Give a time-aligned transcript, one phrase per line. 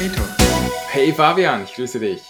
[0.00, 0.22] Reto.
[0.92, 2.22] Hey Fabian, ich grüße dich.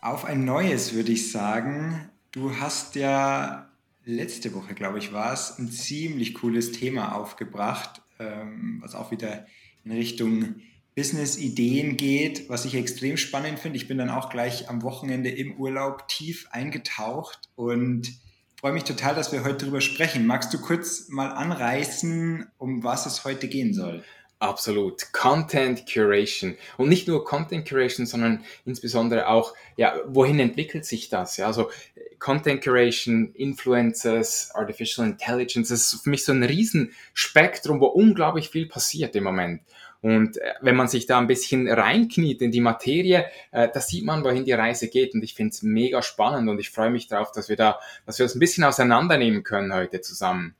[0.00, 2.10] Auf ein neues würde ich sagen.
[2.32, 3.70] Du hast ja
[4.04, 9.46] letzte Woche, glaube ich, war es, ein ziemlich cooles Thema aufgebracht, ähm, was auch wieder
[9.84, 10.56] in Richtung
[10.96, 13.76] Business-Ideen geht, was ich extrem spannend finde.
[13.76, 18.12] Ich bin dann auch gleich am Wochenende im Urlaub tief eingetaucht und
[18.58, 20.26] freue mich total, dass wir heute darüber sprechen.
[20.26, 24.02] Magst du kurz mal anreißen, um was es heute gehen soll?
[24.44, 25.10] Absolut.
[25.12, 26.56] Content Curation.
[26.76, 31.38] Und nicht nur Content Curation, sondern insbesondere auch, ja, wohin entwickelt sich das?
[31.38, 31.70] Ja, also
[32.18, 38.66] Content Curation, Influencers, Artificial Intelligence, das ist für mich so ein Riesenspektrum, wo unglaublich viel
[38.66, 39.62] passiert im Moment.
[40.02, 44.04] Und äh, wenn man sich da ein bisschen reinkniet in die Materie, äh, da sieht
[44.04, 45.14] man, wohin die Reise geht.
[45.14, 48.18] Und ich finde es mega spannend und ich freue mich darauf, dass wir da, dass
[48.18, 50.54] wir das ein bisschen auseinandernehmen können heute zusammen.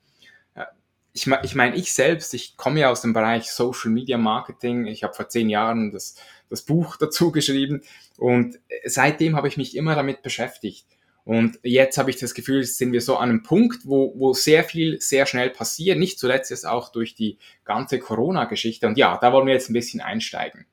[1.14, 4.86] Ich, ich meine, ich selbst, ich komme ja aus dem Bereich Social Media Marketing.
[4.86, 6.16] Ich habe vor zehn Jahren das,
[6.50, 7.82] das Buch dazu geschrieben
[8.18, 10.86] und äh, seitdem habe ich mich immer damit beschäftigt.
[11.24, 14.62] Und jetzt habe ich das Gefühl, sind wir so an einem Punkt, wo, wo sehr
[14.62, 15.98] viel sehr schnell passiert.
[15.98, 18.86] Nicht zuletzt jetzt auch durch die ganze Corona-Geschichte.
[18.86, 20.66] Und ja, da wollen wir jetzt ein bisschen einsteigen.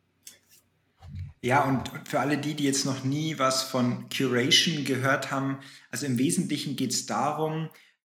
[1.41, 6.05] Ja, und für alle die, die jetzt noch nie was von Curation gehört haben, also
[6.05, 7.69] im Wesentlichen geht es darum,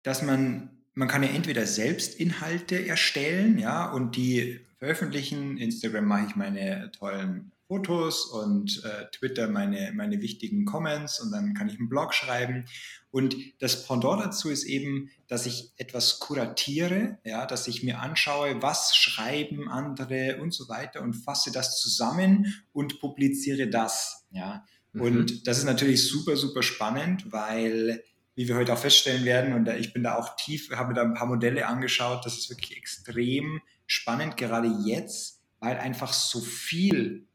[0.03, 5.57] dass man, man kann ja entweder selbst Inhalte erstellen, ja, und die veröffentlichen.
[5.57, 11.55] Instagram mache ich meine tollen Fotos und äh, Twitter meine, meine wichtigen Comments und dann
[11.55, 12.67] kann ich einen Blog schreiben.
[13.11, 18.61] Und das Pendant dazu ist eben, dass ich etwas kuratiere, ja, dass ich mir anschaue,
[18.61, 24.27] was schreiben andere und so weiter und fasse das zusammen und publiziere das.
[24.31, 24.65] Ja.
[24.93, 25.01] Mhm.
[25.01, 28.03] Und das ist natürlich super, super spannend, weil
[28.35, 31.03] wie wir heute auch feststellen werden, und ich bin da auch tief, habe mir da
[31.03, 37.27] ein paar Modelle angeschaut, das ist wirklich extrem spannend, gerade jetzt, weil einfach so viel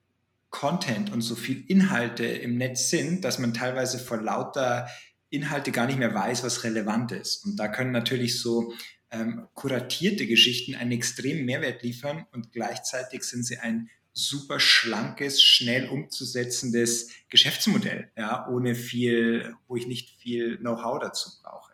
[0.50, 4.88] Content und so viel Inhalte im Netz sind, dass man teilweise vor lauter
[5.30, 7.46] Inhalte gar nicht mehr weiß, was relevant ist.
[7.46, 8.74] Und da können natürlich so
[9.12, 13.90] ähm, kuratierte Geschichten einen extremen Mehrwert liefern und gleichzeitig sind sie ein
[14.28, 21.74] super schlankes, schnell umzusetzendes Geschäftsmodell, ja, ohne viel, wo ich nicht viel Know-how dazu brauche.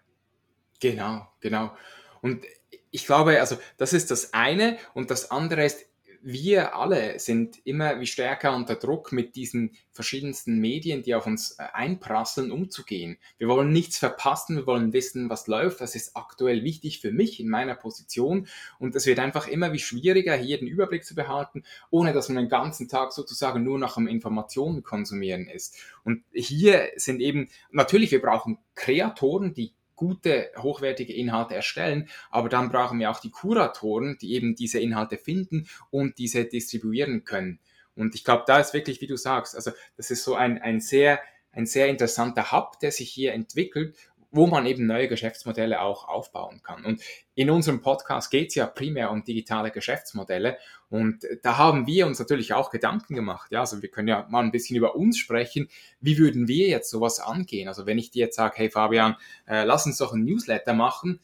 [0.80, 1.76] Genau, genau.
[2.22, 2.46] Und
[2.92, 5.86] ich glaube, also das ist das eine und das andere ist,
[6.28, 11.52] wir alle sind immer wie stärker unter Druck, mit diesen verschiedensten Medien, die auf uns
[11.60, 13.20] äh, einprasseln, umzugehen.
[13.38, 17.40] Wir wollen nichts verpassen, wir wollen wissen, was läuft, was ist aktuell wichtig für mich
[17.40, 18.48] in meiner Position.
[18.80, 22.38] Und es wird einfach immer wie schwieriger, hier den Überblick zu behalten, ohne dass man
[22.38, 25.78] den ganzen Tag sozusagen nur nach dem Informationen konsumieren ist.
[26.04, 32.70] Und hier sind eben, natürlich, wir brauchen Kreatoren, die gute, hochwertige Inhalte erstellen, aber dann
[32.70, 37.60] brauchen wir auch die Kuratoren, die eben diese Inhalte finden und diese distribuieren können.
[37.96, 40.82] Und ich glaube, da ist wirklich, wie du sagst, also das ist so ein, ein
[40.82, 41.20] sehr,
[41.52, 43.96] ein sehr interessanter Hub, der sich hier entwickelt,
[44.36, 46.84] wo man eben neue Geschäftsmodelle auch aufbauen kann.
[46.84, 47.02] Und
[47.36, 50.58] in unserem Podcast geht es ja primär um digitale Geschäftsmodelle
[50.90, 53.52] und da haben wir uns natürlich auch Gedanken gemacht.
[53.52, 55.70] Ja, also wir können ja mal ein bisschen über uns sprechen.
[56.02, 57.70] Wie würden wir jetzt sowas angehen?
[57.70, 59.16] Also wenn ich dir jetzt sage, hey Fabian,
[59.48, 61.22] äh, lass uns doch ein Newsletter machen,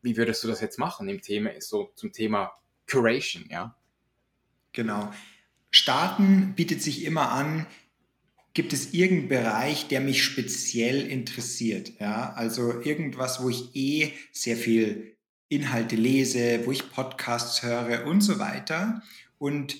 [0.00, 2.52] wie würdest du das jetzt machen im Thema, so zum Thema
[2.90, 3.76] Curation, ja?
[4.72, 5.12] Genau.
[5.70, 7.66] Starten bietet sich immer an,
[8.56, 11.92] Gibt es irgendeinen Bereich, der mich speziell interessiert?
[12.00, 15.18] Ja, also irgendwas, wo ich eh sehr viel
[15.50, 19.02] Inhalte lese, wo ich Podcasts höre und so weiter.
[19.36, 19.76] Und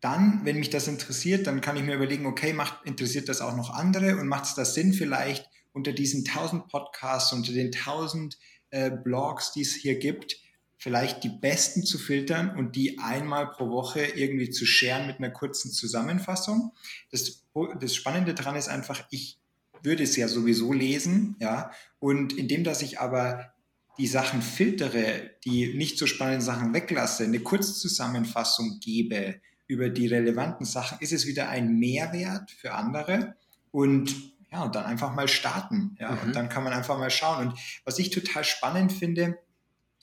[0.00, 3.54] dann, wenn mich das interessiert, dann kann ich mir überlegen, okay, macht, interessiert das auch
[3.54, 8.38] noch andere und macht es da Sinn, vielleicht unter diesen 1000 Podcasts, unter den 1000
[8.70, 10.38] äh, Blogs, die es hier gibt,
[10.82, 15.30] vielleicht die besten zu filtern und die einmal pro Woche irgendwie zu scheren mit einer
[15.30, 16.72] kurzen Zusammenfassung.
[17.12, 17.44] Das,
[17.78, 19.38] das Spannende daran ist einfach, ich
[19.84, 23.52] würde es ja sowieso lesen, ja, und indem, dass ich aber
[23.96, 30.66] die Sachen filtere, die nicht so spannenden Sachen weglasse, eine Kurzzusammenfassung gebe über die relevanten
[30.66, 33.36] Sachen, ist es wieder ein Mehrwert für andere
[33.70, 34.12] und
[34.50, 36.18] ja, und dann einfach mal starten, ja, mhm.
[36.24, 37.46] und dann kann man einfach mal schauen.
[37.46, 39.38] Und was ich total spannend finde,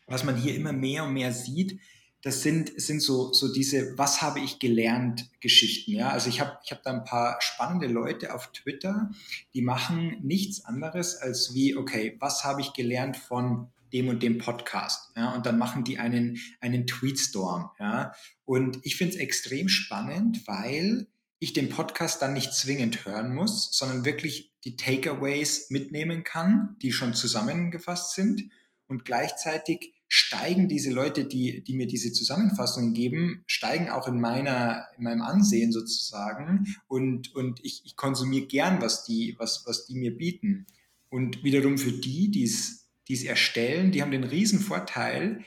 [0.10, 1.80] was man hier immer mehr und mehr sieht,
[2.22, 5.92] das sind, sind so, so diese Was habe ich gelernt Geschichten.
[5.92, 6.10] Ja?
[6.10, 9.10] Also ich habe ich hab da ein paar spannende Leute auf Twitter,
[9.54, 14.38] die machen nichts anderes als wie, okay, was habe ich gelernt von dem und dem
[14.38, 15.12] Podcast.
[15.16, 15.34] Ja?
[15.34, 17.70] Und dann machen die einen, einen Tweetstorm.
[17.80, 18.14] Ja?
[18.44, 21.08] Und ich finde es extrem spannend, weil
[21.40, 26.92] ich den Podcast dann nicht zwingend hören muss, sondern wirklich die Takeaways mitnehmen kann, die
[26.92, 28.52] schon zusammengefasst sind
[28.88, 34.88] und gleichzeitig steigen diese Leute, die, die mir diese Zusammenfassungen geben, steigen auch in meiner,
[34.98, 39.96] in meinem Ansehen sozusagen und, und ich, ich konsumiere gern, was die, was, was die
[39.96, 40.66] mir bieten.
[41.10, 45.46] Und wiederum für die, die es, die es erstellen, die haben den riesen Vorteil,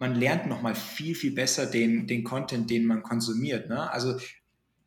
[0.00, 3.68] man lernt nochmal viel, viel besser den, den Content, den man konsumiert.
[3.68, 3.90] Ne?
[3.92, 4.18] Also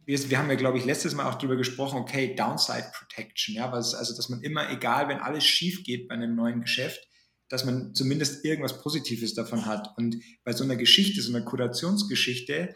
[0.05, 3.71] wir, wir haben ja, glaube ich, letztes Mal auch darüber gesprochen, okay, Downside Protection, ja,
[3.71, 7.07] was, also dass man immer, egal wenn alles schief geht bei einem neuen Geschäft,
[7.53, 9.95] dass man zumindest irgendwas Positives davon hat.
[9.95, 12.73] Und bei so einer Geschichte, so einer Kurationsgeschichte,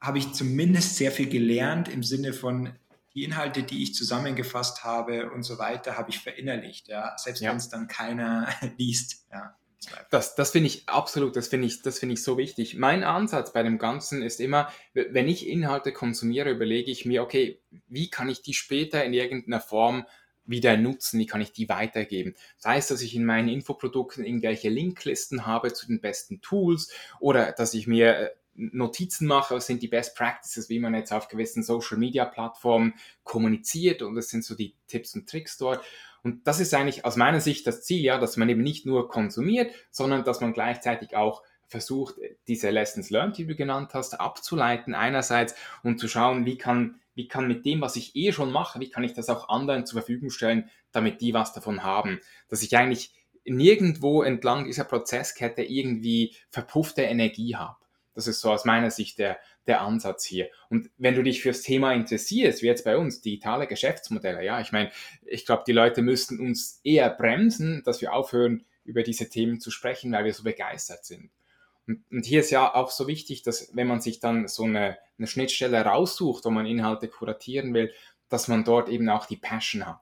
[0.00, 2.76] habe ich zumindest sehr viel gelernt im Sinne von
[3.14, 7.50] die Inhalte, die ich zusammengefasst habe und so weiter, habe ich verinnerlicht, ja, selbst ja.
[7.50, 9.56] wenn es dann keiner liest, ja.
[10.10, 12.74] Das, das finde ich absolut, das finde ich, das finde ich so wichtig.
[12.74, 17.62] Mein Ansatz bei dem Ganzen ist immer, wenn ich Inhalte konsumiere, überlege ich mir, okay,
[17.86, 20.04] wie kann ich die später in irgendeiner Form
[20.46, 22.34] wieder nutzen, wie kann ich die weitergeben.
[22.56, 27.52] Das heißt, dass ich in meinen Infoprodukten irgendwelche Linklisten habe zu den besten Tools oder
[27.52, 31.28] dass ich mir äh, Notizen mache, was sind die Best Practices, wie man jetzt auf
[31.28, 35.84] gewissen Social Media Plattformen kommuniziert und das sind so die Tipps und Tricks dort.
[36.22, 39.08] Und das ist eigentlich aus meiner Sicht das Ziel, ja, dass man eben nicht nur
[39.08, 42.16] konsumiert, sondern dass man gleichzeitig auch versucht,
[42.48, 47.26] diese Lessons learned, die du genannt hast, abzuleiten einerseits und zu schauen, wie kann, wie
[47.26, 50.00] kann mit dem, was ich eh schon mache, wie kann ich das auch anderen zur
[50.00, 52.20] Verfügung stellen, damit die was davon haben.
[52.48, 53.10] Dass ich eigentlich
[53.44, 57.76] nirgendwo entlang dieser Prozesskette irgendwie verpuffte Energie habe.
[58.14, 60.48] Das ist so aus meiner Sicht der, der Ansatz hier.
[60.70, 64.72] Und wenn du dich fürs Thema interessierst, wie jetzt bei uns, digitale Geschäftsmodelle, ja, ich
[64.72, 64.90] meine,
[65.26, 69.70] ich glaube, die Leute müssten uns eher bremsen, dass wir aufhören, über diese Themen zu
[69.70, 71.30] sprechen, weil wir so begeistert sind.
[71.86, 74.98] Und, und hier ist ja auch so wichtig, dass wenn man sich dann so eine,
[75.18, 77.92] eine Schnittstelle raussucht, wo man Inhalte kuratieren will,
[78.28, 80.00] dass man dort eben auch die Passion hat.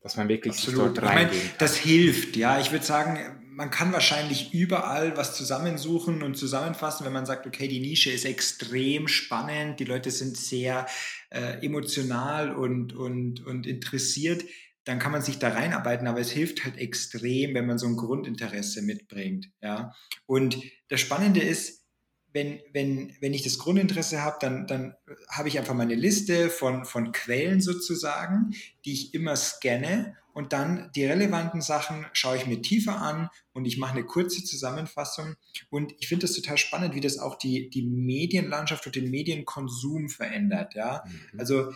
[0.00, 0.96] Dass man wirklich Absolut.
[0.96, 1.34] dort reingeht.
[1.34, 2.60] Ich mein, das hilft, ja.
[2.60, 3.18] Ich würde sagen,
[3.58, 8.24] man kann wahrscheinlich überall was zusammensuchen und zusammenfassen, wenn man sagt, okay, die Nische ist
[8.24, 10.86] extrem spannend, die Leute sind sehr
[11.30, 14.44] äh, emotional und, und, und interessiert,
[14.88, 17.96] dann kann man sich da reinarbeiten, aber es hilft halt extrem, wenn man so ein
[17.96, 19.50] Grundinteresse mitbringt.
[19.60, 19.94] Ja?
[20.24, 21.84] Und das Spannende ist,
[22.32, 24.94] wenn, wenn, wenn ich das Grundinteresse habe, dann, dann
[25.30, 28.54] habe ich einfach meine Liste von, von Quellen sozusagen,
[28.86, 33.66] die ich immer scanne und dann die relevanten Sachen schaue ich mir tiefer an und
[33.66, 35.34] ich mache eine kurze Zusammenfassung.
[35.68, 40.08] Und ich finde das total spannend, wie das auch die, die Medienlandschaft und den Medienkonsum
[40.08, 40.74] verändert.
[40.74, 41.04] Ja?
[41.04, 41.40] Mhm.
[41.40, 41.72] Also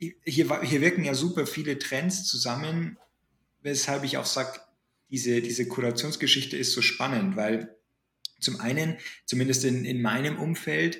[0.00, 2.98] hier, hier wirken ja super viele Trends zusammen,
[3.62, 4.60] weshalb ich auch sage,
[5.10, 7.76] diese, diese Kurationsgeschichte ist so spannend, weil
[8.40, 10.98] zum einen, zumindest in, in meinem Umfeld,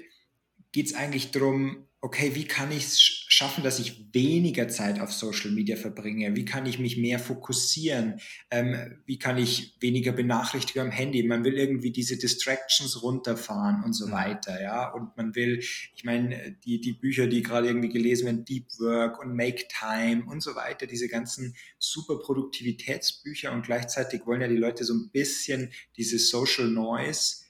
[0.72, 5.12] geht es eigentlich darum, okay, wie kann ich es schaffen, dass ich weniger Zeit auf
[5.12, 6.34] Social Media verbringe?
[6.34, 8.20] Wie kann ich mich mehr fokussieren?
[8.50, 11.22] Ähm, wie kann ich weniger benachrichtigen am Handy?
[11.22, 14.12] Man will irgendwie diese Distractions runterfahren und so mhm.
[14.12, 14.90] weiter, ja.
[14.90, 19.20] Und man will, ich meine, die, die Bücher, die gerade irgendwie gelesen werden, Deep Work
[19.20, 24.56] und Make Time und so weiter, diese ganzen super Produktivitätsbücher und gleichzeitig wollen ja die
[24.56, 27.49] Leute so ein bisschen diese Social Noise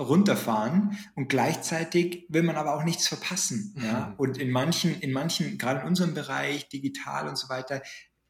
[0.00, 3.74] runterfahren und gleichzeitig will man aber auch nichts verpassen.
[3.80, 4.08] Ja?
[4.08, 4.14] Mhm.
[4.16, 7.82] Und in manchen, in manchen, gerade in unserem Bereich, digital und so weiter,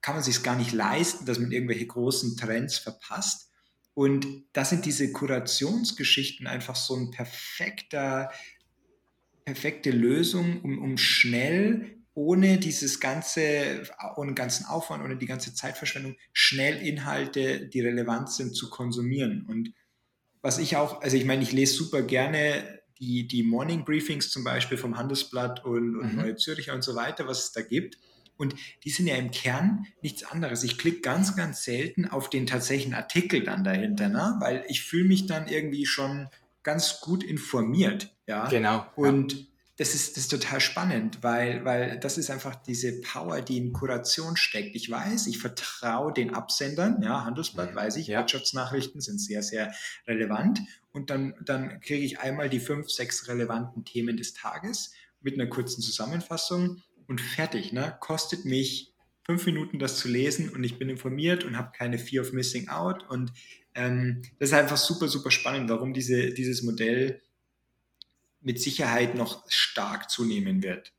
[0.02, 3.50] kann man sich gar nicht leisten, dass man irgendwelche großen Trends verpasst.
[3.94, 8.30] Und da sind diese Kurationsgeschichten einfach so ein perfekter,
[9.44, 13.82] perfekte Lösung, um, um schnell ohne dieses ganze,
[14.16, 19.46] ohne ganzen Aufwand, ohne die ganze Zeitverschwendung, schnell Inhalte, die relevant sind, zu konsumieren.
[19.46, 19.72] Und
[20.42, 24.44] was ich auch, also ich meine, ich lese super gerne die, die Morning Briefings zum
[24.44, 26.20] Beispiel vom Handelsblatt und, und mhm.
[26.20, 27.98] Neue Zürcher und so weiter, was es da gibt.
[28.36, 28.54] Und
[28.84, 30.62] die sind ja im Kern nichts anderes.
[30.64, 34.36] Ich klicke ganz, ganz selten auf den tatsächlichen Artikel dann dahinter, ne?
[34.40, 36.28] weil ich fühle mich dann irgendwie schon
[36.62, 38.14] ganz gut informiert.
[38.26, 38.48] Ja?
[38.48, 38.86] Genau.
[38.96, 39.38] Und ja
[39.80, 43.72] das ist, das ist total spannend, weil, weil das ist einfach diese Power, die in
[43.72, 44.76] Kuration steckt.
[44.76, 48.18] Ich weiß, ich vertraue den Absendern, ja, Handelsblatt, weiß ich, ja.
[48.18, 49.72] Wirtschaftsnachrichten sind sehr, sehr
[50.06, 50.60] relevant.
[50.92, 55.48] Und dann, dann kriege ich einmal die fünf, sechs relevanten Themen des Tages mit einer
[55.48, 57.72] kurzen Zusammenfassung und fertig.
[57.72, 57.96] Ne?
[58.00, 58.92] Kostet mich
[59.24, 62.68] fünf Minuten, das zu lesen und ich bin informiert und habe keine Fear of Missing
[62.68, 63.08] Out.
[63.08, 63.32] Und
[63.74, 67.22] ähm, das ist einfach super, super spannend, warum diese, dieses Modell
[68.40, 70.92] mit Sicherheit noch stark zunehmen wird.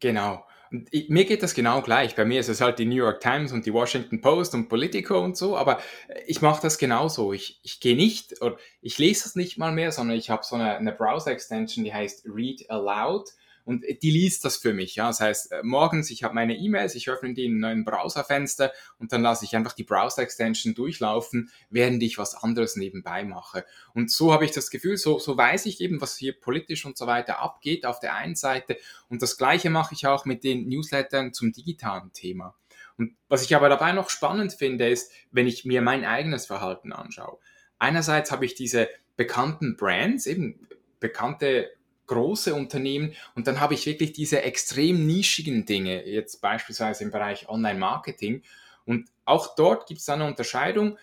[0.00, 0.44] Genau.
[0.70, 2.16] Und ich, mir geht das genau gleich.
[2.16, 5.22] Bei mir ist es halt die New York Times und die Washington Post und Politico
[5.22, 5.80] und so, aber
[6.26, 7.32] ich mache das genauso.
[7.32, 10.56] Ich, ich gehe nicht, oder ich lese es nicht mal mehr, sondern ich habe so
[10.56, 13.30] eine, eine Browser-Extension, die heißt Read Aloud.
[13.64, 14.96] Und die liest das für mich.
[14.96, 15.06] Ja?
[15.06, 18.72] Das heißt, äh, morgens, ich habe meine E-Mails, ich öffne die in einem neuen Browserfenster
[18.98, 23.64] und dann lasse ich einfach die Browser-Extension durchlaufen, während ich was anderes nebenbei mache.
[23.94, 26.98] Und so habe ich das Gefühl, so, so weiß ich eben, was hier politisch und
[26.98, 28.76] so weiter abgeht auf der einen Seite.
[29.08, 32.54] Und das Gleiche mache ich auch mit den Newslettern zum digitalen Thema.
[32.96, 36.92] Und was ich aber dabei noch spannend finde, ist, wenn ich mir mein eigenes Verhalten
[36.92, 37.38] anschaue.
[37.78, 40.68] Einerseits habe ich diese bekannten Brands, eben
[41.00, 41.70] bekannte
[42.06, 47.48] große Unternehmen und dann habe ich wirklich diese extrem nischigen Dinge, jetzt beispielsweise im Bereich
[47.48, 48.42] Online-Marketing.
[48.84, 50.98] Und auch dort gibt es eine Unterscheidung.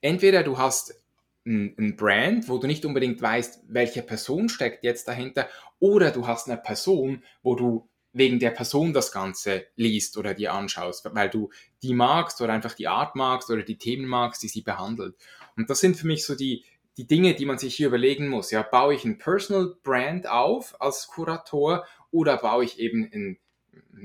[0.00, 1.00] Entweder du hast
[1.46, 5.48] ein, Brand, wo du nicht unbedingt weißt, welche Person steckt jetzt dahinter,
[5.78, 10.52] oder du hast eine Person, wo du wegen der Person das Ganze liest oder dir
[10.52, 11.50] anschaust, weil du
[11.82, 15.14] die magst oder einfach die Art magst oder die Themen magst, die sie behandelt.
[15.56, 16.64] Und das sind für mich so die,
[16.98, 18.50] die Dinge, die man sich hier überlegen muss.
[18.50, 23.38] Ja, baue ich ein Personal Brand auf als Kurator oder baue ich eben ein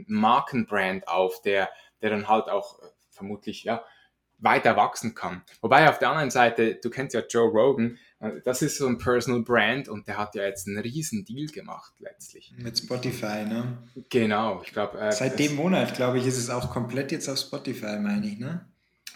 [0.08, 1.70] Markenbrand auf, der,
[2.02, 3.84] der dann halt auch äh, vermutlich ja,
[4.38, 5.42] weiter wachsen kann.
[5.62, 9.00] Wobei auf der anderen Seite, du kennst ja Joe Rogan, äh, das ist so ein
[9.00, 12.54] Personal Brand und der hat ja jetzt einen riesen Deal gemacht letztlich.
[12.58, 13.80] Mit Spotify, ne?
[14.10, 15.00] Genau, ich glaube.
[15.00, 18.38] Äh, Seit dem Monat, glaube ich, ist es auch komplett jetzt auf Spotify, meine ich,
[18.38, 18.68] ne?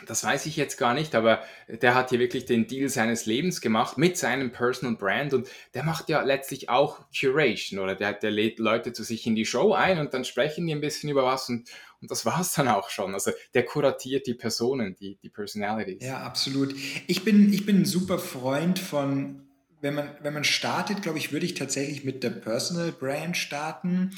[0.06, 3.62] Das weiß ich jetzt gar nicht, aber der hat hier wirklich den Deal seines Lebens
[3.62, 8.32] gemacht mit seinem Personal Brand und der macht ja letztlich auch Curation oder der, der
[8.32, 11.26] lädt Leute zu sich in die Show ein und dann sprechen die ein bisschen über
[11.26, 11.70] was und,
[12.02, 13.14] und das war es dann auch schon.
[13.14, 16.04] Also der kuratiert die Personen, die, die Personalities.
[16.06, 16.76] Ja, absolut.
[17.08, 19.48] Ich bin, ich bin ein super Freund von
[19.82, 24.12] wenn man, wenn man startet, glaube ich, würde ich tatsächlich mit der Personal Brand starten,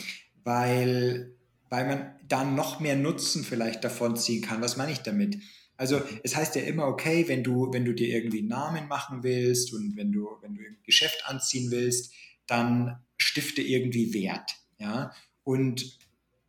[0.44, 1.36] weil,
[1.70, 4.62] weil man dann noch mehr Nutzen vielleicht davon ziehen kann.
[4.62, 5.38] Was meine ich damit?
[5.80, 9.24] Also es heißt ja immer, okay, wenn du, wenn du dir irgendwie einen Namen machen
[9.24, 12.14] willst und wenn du, wenn du ein Geschäft anziehen willst,
[12.48, 14.58] dann stifte irgendwie Wert.
[14.78, 15.14] Ja?
[15.46, 15.98] Und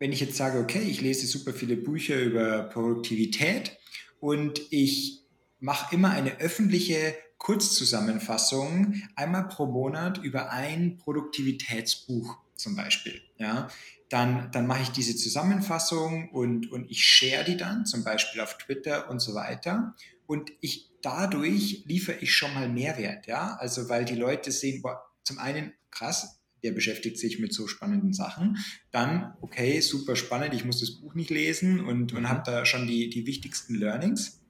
[0.01, 3.79] wenn ich jetzt sage, okay, ich lese super viele Bücher über Produktivität
[4.19, 5.23] und ich
[5.61, 13.21] mache immer eine öffentliche Kurzzusammenfassung einmal pro Monat über ein Produktivitätsbuch zum Beispiel.
[13.39, 13.69] Ja,
[14.09, 18.59] dann, dann mache ich diese Zusammenfassung und, und ich share die dann, zum Beispiel auf
[18.59, 19.95] Twitter und so weiter.
[20.27, 23.57] Und ich dadurch liefere ich schon mal Mehrwert, ja.
[23.59, 28.13] Also weil die Leute sehen, boah, zum einen krass, der beschäftigt sich mit so spannenden
[28.13, 28.59] Sachen.
[28.91, 32.87] Dann, okay, super spannend, ich muss das Buch nicht lesen und, und habe da schon
[32.87, 34.41] die, die wichtigsten Learnings.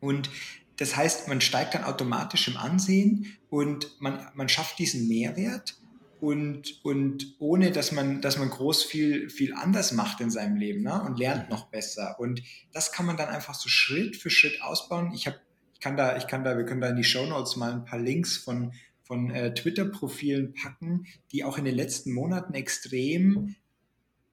[0.00, 0.28] Und
[0.76, 5.76] das heißt, man steigt dann automatisch im Ansehen und man, man schafft diesen Mehrwert
[6.20, 10.82] und, und ohne dass man, dass man groß viel, viel anders macht in seinem Leben
[10.82, 11.02] ne?
[11.02, 12.16] und lernt noch besser.
[12.18, 12.42] Und
[12.72, 15.12] das kann man dann einfach so Schritt für Schritt ausbauen.
[15.14, 15.38] Ich habe,
[15.74, 17.84] ich kann da, ich kann da, wir können da in die Show Notes mal ein
[17.84, 23.54] paar Links von, von äh, Twitter-Profilen packen, die auch in den letzten Monaten extrem,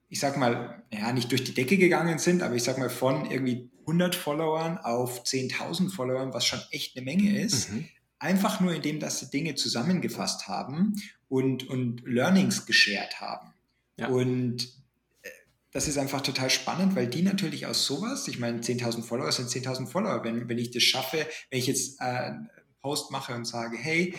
[0.08, 3.30] ich sag mal, ja, nicht durch die Decke gegangen sind, aber ich sag mal von
[3.30, 7.70] irgendwie 100 Followern auf 10.000 Followern, was schon echt eine Menge ist.
[7.70, 7.88] Mhm.
[8.18, 10.94] Einfach nur indem, dass sie Dinge zusammengefasst haben
[11.28, 13.52] und, und Learnings geshared haben.
[13.96, 14.08] Ja.
[14.08, 14.64] Und
[15.22, 15.30] äh,
[15.72, 19.48] das ist einfach total spannend, weil die natürlich aus sowas, ich meine, 10.000 Follower sind
[19.48, 20.24] 10.000 Follower.
[20.24, 24.14] Wenn, wenn ich das schaffe, wenn ich jetzt äh, einen Post mache und sage, hey,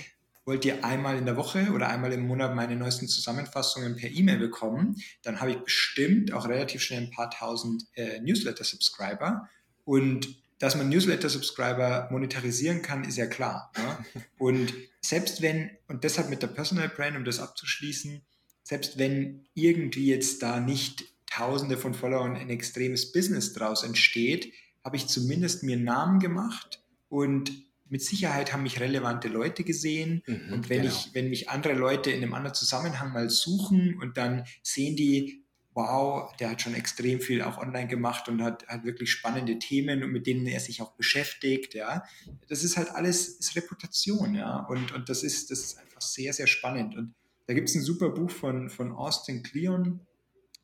[0.46, 4.38] wollt ihr einmal in der Woche oder einmal im Monat meine neuesten Zusammenfassungen per E-Mail
[4.38, 9.50] bekommen, dann habe ich bestimmt auch relativ schnell ein paar tausend äh, Newsletter-Subscriber.
[9.86, 13.72] Und dass man Newsletter-Subscriber monetarisieren kann, ist ja klar.
[13.78, 14.24] Ne?
[14.38, 18.22] Und selbst wenn, und deshalb mit der Personal Brand, um das abzuschließen,
[18.64, 24.96] selbst wenn irgendwie jetzt da nicht Tausende von Followern ein extremes Business draus entsteht, habe
[24.96, 27.52] ich zumindest mir einen Namen gemacht und
[27.88, 30.24] mit Sicherheit haben mich relevante Leute gesehen.
[30.26, 30.94] Mhm, und wenn genau.
[30.94, 35.45] ich, wenn mich andere Leute in einem anderen Zusammenhang mal suchen und dann sehen die,
[35.76, 40.00] wow, der hat schon extrem viel auch online gemacht und hat, hat wirklich spannende Themen,
[40.10, 42.04] mit denen er sich auch beschäftigt, ja.
[42.48, 44.60] Das ist halt alles, ist Reputation, ja.
[44.70, 46.96] Und, und das ist, das ist einfach sehr, sehr spannend.
[46.96, 47.14] Und
[47.48, 50.00] da gibt es ein super Buch von, von Austin Kleon,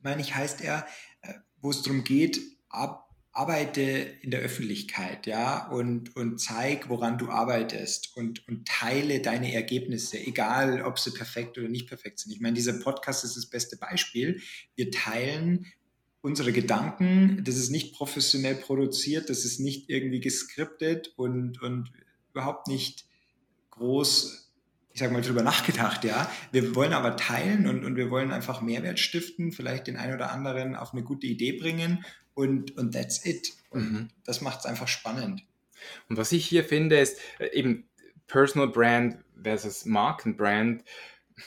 [0.00, 0.86] meine ich, heißt er,
[1.20, 2.40] äh, wo es darum geht,
[2.70, 3.80] ab, arbeite
[4.20, 10.18] in der Öffentlichkeit, ja, und, und zeig, woran du arbeitest und, und teile deine Ergebnisse,
[10.18, 12.32] egal ob sie perfekt oder nicht perfekt sind.
[12.32, 14.40] Ich meine, dieser Podcast ist das beste Beispiel.
[14.74, 15.66] Wir teilen
[16.20, 21.90] unsere Gedanken, das ist nicht professionell produziert, das ist nicht irgendwie geskriptet und, und
[22.32, 23.06] überhaupt nicht
[23.70, 24.41] groß
[24.92, 26.30] ich sage mal, drüber nachgedacht, ja.
[26.50, 30.30] Wir wollen aber teilen und, und wir wollen einfach Mehrwert stiften, vielleicht den einen oder
[30.32, 33.52] anderen auf eine gute Idee bringen und, und that's it.
[33.70, 34.08] Und mhm.
[34.24, 35.44] das macht es einfach spannend.
[36.08, 37.88] Und was ich hier finde, ist äh, eben
[38.26, 40.84] Personal Brand versus Markenbrand.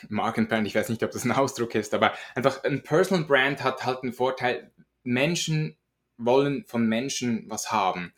[0.10, 3.86] Markenbrand, ich weiß nicht, ob das ein Ausdruck ist, aber einfach ein Personal Brand hat
[3.86, 4.72] halt einen Vorteil,
[5.04, 5.78] Menschen
[6.18, 8.14] wollen von Menschen was haben.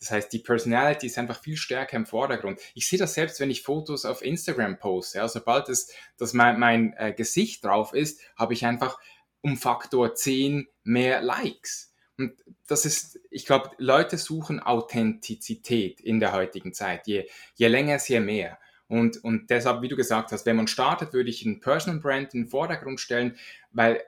[0.00, 2.60] Das heißt, die Personality ist einfach viel stärker im Vordergrund.
[2.74, 5.18] Ich sehe das selbst, wenn ich Fotos auf Instagram poste.
[5.18, 8.98] Ja, sobald es, dass mein, mein äh, Gesicht drauf ist, habe ich einfach
[9.40, 11.92] um Faktor 10 mehr Likes.
[12.16, 12.32] Und
[12.66, 17.06] das ist, ich glaube, Leute suchen Authentizität in der heutigen Zeit.
[17.06, 18.58] Je, je länger es, je mehr.
[18.88, 22.34] Und, und deshalb, wie du gesagt hast, wenn man startet, würde ich einen Personal Brand
[22.34, 23.36] in den Vordergrund stellen,
[23.70, 24.02] weil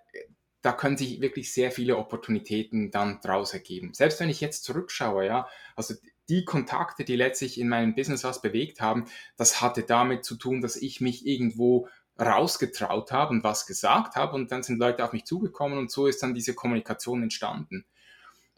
[0.63, 3.95] da können sich wirklich sehr viele Opportunitäten dann draus ergeben.
[3.95, 5.95] Selbst wenn ich jetzt zurückschaue, ja, also
[6.29, 10.61] die Kontakte, die letztlich in meinem Business was bewegt haben, das hatte damit zu tun,
[10.61, 11.89] dass ich mich irgendwo
[12.21, 16.07] rausgetraut habe und was gesagt habe und dann sind Leute auf mich zugekommen und so
[16.07, 17.87] ist dann diese Kommunikation entstanden.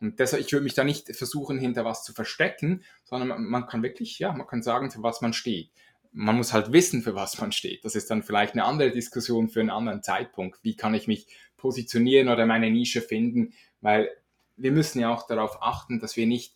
[0.00, 3.66] Und deshalb, ich würde mich da nicht versuchen, hinter was zu verstecken, sondern man, man
[3.66, 5.70] kann wirklich, ja, man kann sagen, für was man steht
[6.12, 7.84] man muss halt wissen, für was man steht.
[7.84, 10.58] Das ist dann vielleicht eine andere Diskussion für einen anderen Zeitpunkt.
[10.62, 11.26] Wie kann ich mich
[11.62, 13.54] positionieren oder meine Nische finden?
[13.80, 14.10] Weil
[14.56, 16.54] wir müssen ja auch darauf achten, dass wir nicht,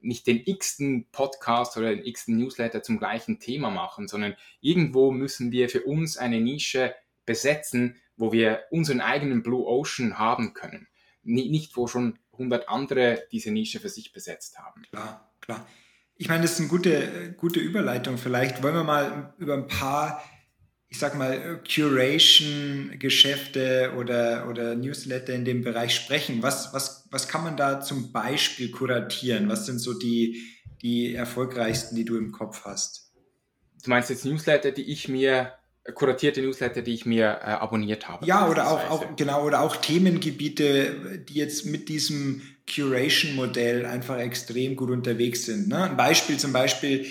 [0.00, 5.52] nicht den x-ten Podcast oder den x-ten Newsletter zum gleichen Thema machen, sondern irgendwo müssen
[5.52, 6.94] wir für uns eine Nische
[7.26, 10.88] besetzen, wo wir unseren eigenen Blue Ocean haben können.
[11.22, 14.82] Nicht, wo schon 100 andere diese Nische für sich besetzt haben.
[14.90, 15.66] Klar, klar.
[16.16, 18.18] Ich meine, das ist eine gute, gute Überleitung.
[18.18, 20.22] Vielleicht wollen wir mal über ein paar,
[20.90, 26.42] ich sag mal, Curation-Geschäfte oder, oder Newsletter in dem Bereich sprechen.
[26.42, 29.50] Was, was, was kann man da zum Beispiel kuratieren?
[29.50, 30.42] Was sind so die,
[30.80, 33.12] die erfolgreichsten, die du im Kopf hast?
[33.84, 35.52] Du meinst jetzt Newsletter, die ich mir
[35.94, 38.26] kuratierte Newsletter, die ich mir äh, abonniert habe.
[38.26, 42.42] Ja, oder auch, auch, genau, oder auch Themengebiete, die jetzt mit diesem
[42.72, 45.68] Curation-Modell einfach extrem gut unterwegs sind.
[45.68, 45.82] Ne?
[45.82, 47.06] Ein Beispiel zum Beispiel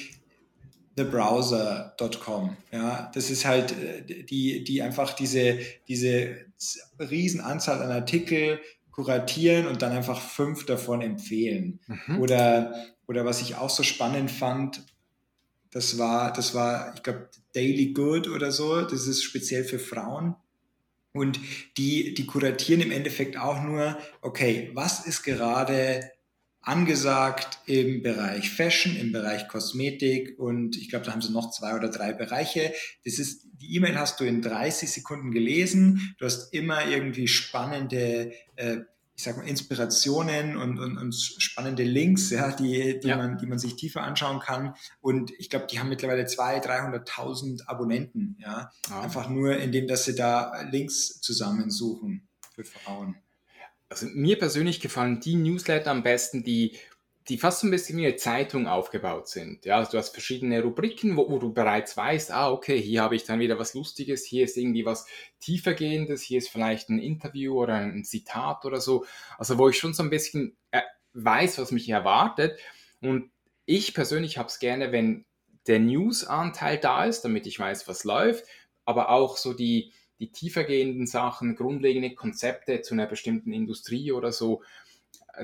[0.98, 2.58] thebrowser.com.
[2.72, 6.38] Ja, das ist halt äh, die, die einfach diese, diese
[7.00, 8.60] Riesenanzahl an Artikel
[8.92, 11.80] kuratieren und dann einfach fünf davon empfehlen.
[11.88, 12.20] Mhm.
[12.20, 12.74] Oder,
[13.08, 14.84] oder was ich auch so spannend fand,
[15.70, 18.82] das war, das war, ich glaube, Daily Good oder so.
[18.82, 20.36] Das ist speziell für Frauen.
[21.14, 21.40] Und
[21.78, 26.12] die, die kuratieren im Endeffekt auch nur, okay, was ist gerade
[26.68, 31.76] angesagt im Bereich Fashion, im Bereich Kosmetik und ich glaube, da haben sie noch zwei
[31.76, 32.74] oder drei Bereiche.
[33.06, 36.16] Das ist, die E-Mail hast du in 30 Sekunden gelesen.
[36.20, 38.78] Du hast immer irgendwie spannende äh,
[39.18, 43.18] ich sag mal, Inspirationen und, und, und spannende Links, ja, die, die, ja.
[43.18, 44.76] Man, die man sich tiefer anschauen kann.
[45.02, 48.38] Und ich glaube, die haben mittlerweile 200.000, 300.000 Abonnenten.
[48.40, 48.70] Ja?
[48.88, 49.02] ja.
[49.02, 53.16] Einfach nur, indem dass sie da Links zusammensuchen für Frauen.
[53.90, 56.78] Also mir persönlich gefallen die Newsletter am besten, die
[57.30, 59.66] die fast so ein bisschen wie eine Zeitung aufgebaut sind.
[59.66, 63.16] Ja, also du hast verschiedene Rubriken, wo, wo, du bereits weißt, ah, okay, hier habe
[63.16, 65.06] ich dann wieder was Lustiges, hier ist irgendwie was
[65.42, 69.06] tiefergehendes, hier ist vielleicht ein Interview oder ein Zitat oder so.
[69.38, 70.82] Also wo ich schon so ein bisschen äh,
[71.14, 72.60] weiß, was mich erwartet.
[73.02, 73.30] Und
[73.66, 75.26] ich persönlich habe es gerne, wenn
[75.68, 78.46] der News-Anteil da ist, damit ich weiß, was läuft,
[78.86, 84.64] aber auch so die, die tiefergehenden Sachen, grundlegende Konzepte zu einer bestimmten Industrie oder so,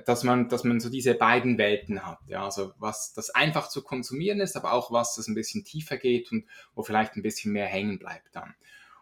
[0.05, 2.19] dass man, dass man so diese beiden Welten hat.
[2.27, 5.97] Ja, also was das einfach zu konsumieren ist, aber auch was das ein bisschen tiefer
[5.97, 8.55] geht und wo vielleicht ein bisschen mehr hängen bleibt dann.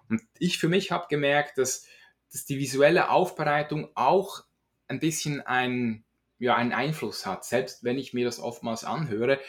[0.09, 1.85] Und ich für mich habe gemerkt, dass,
[2.31, 4.43] dass die visuelle Aufbereitung auch
[4.87, 6.03] ein bisschen ein,
[6.37, 9.39] ja, einen Einfluss hat, selbst wenn ich mir das oftmals anhöre.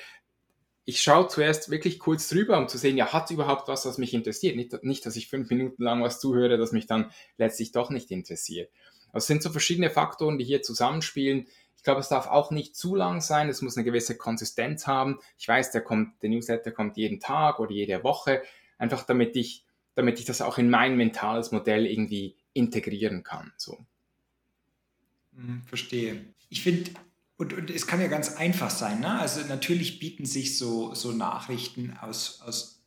[0.85, 4.15] Ich schaue zuerst wirklich kurz drüber, um zu sehen, ja, hat überhaupt was, was mich
[4.15, 4.57] interessiert.
[4.57, 8.11] Nicht, nicht, dass ich fünf Minuten lang was zuhöre, das mich dann letztlich doch nicht
[8.11, 8.71] interessiert.
[9.13, 11.47] Also es sind so verschiedene Faktoren, die hier zusammenspielen.
[11.77, 13.49] Ich glaube, es darf auch nicht zu lang sein.
[13.49, 15.19] Es muss eine gewisse Konsistenz haben.
[15.39, 18.43] Ich weiß, der kommt, der Newsletter kommt jeden Tag oder jede Woche.
[18.79, 19.65] Einfach damit ich,
[19.95, 23.53] damit ich das auch in mein mentales Modell irgendwie integrieren kann.
[23.57, 23.85] So.
[25.35, 26.25] Hm, verstehe.
[26.49, 26.91] Ich finde,
[27.43, 29.01] und, und es kann ja ganz einfach sein.
[29.01, 29.19] Ne?
[29.19, 32.85] Also natürlich bieten sich so, so Nachrichten aus, aus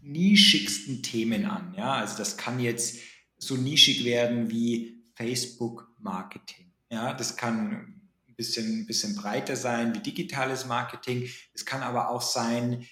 [0.00, 1.74] nischigsten Themen an.
[1.76, 1.94] Ja?
[1.94, 2.98] Also das kann jetzt
[3.38, 6.72] so nischig werden wie Facebook-Marketing.
[6.90, 11.28] Ja, das kann ein bisschen, ein bisschen breiter sein wie digitales Marketing.
[11.52, 12.86] Es kann aber auch sein,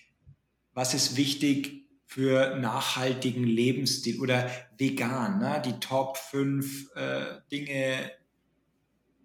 [0.72, 5.62] was ist wichtig für nachhaltigen Lebensstil oder vegan, ne?
[5.64, 8.10] die Top 5 äh, Dinge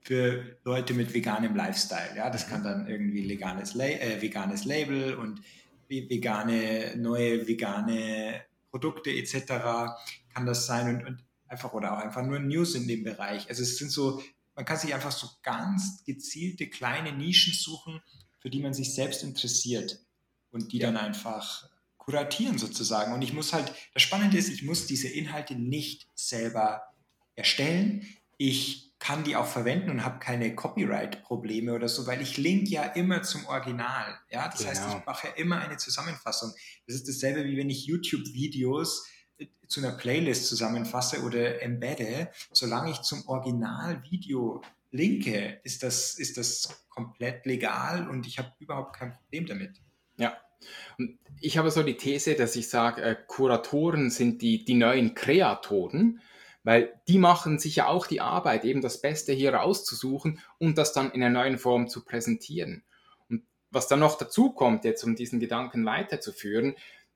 [0.02, 2.16] für Leute mit veganem Lifestyle.
[2.16, 5.42] Ja, das kann dann irgendwie leganes La äh, veganes Label und
[5.88, 9.48] vegane, neue vegane Produkte etc.
[10.34, 13.50] kann das sein und, und einfach oder auch einfach nur News in dem Bereich.
[13.50, 14.24] Also es sind so,
[14.56, 18.02] man kann sich einfach so ganz gezielte kleine Nischen suchen,
[18.40, 20.00] für die man sich selbst interessiert
[20.52, 20.88] und die ja.
[20.88, 23.14] dann einfach kuratieren sozusagen.
[23.14, 26.82] Und ich muss halt, das Spannende ist, ich muss diese Inhalte nicht selber
[27.36, 28.08] erstellen.
[28.44, 32.86] Ich kann die auch verwenden und habe keine Copyright-Probleme oder so, weil ich link ja
[32.86, 34.18] immer zum Original.
[34.32, 34.72] Ja, das genau.
[34.72, 36.52] heißt, ich mache ja immer eine Zusammenfassung.
[36.88, 42.32] Das ist dasselbe, wie wenn ich YouTube-Videos äh, zu einer Playlist zusammenfasse oder embedde.
[42.52, 48.96] Solange ich zum Original-Video linke, ist das, ist das komplett legal und ich habe überhaupt
[48.96, 49.80] kein Problem damit.
[50.18, 50.36] Ja.
[50.98, 55.14] Und ich habe so die These, dass ich sage, äh, Kuratoren sind die, die neuen
[55.14, 56.22] Kreatoren
[56.64, 60.94] weil die machen sich ja auch die Arbeit, eben das Beste hier rauszusuchen und das
[60.94, 62.84] dann in einer neuen Form zu präsentieren.
[63.30, 66.76] Und was dann noch dazu kommt, jetzt um diesen Gedanken weiterzuführen,